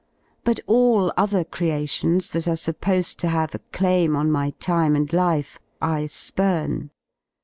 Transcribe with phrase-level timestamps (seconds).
[0.43, 5.59] But allotHercreations that are J supposed to have a claim on my time and life
[5.79, 6.89] I spurn.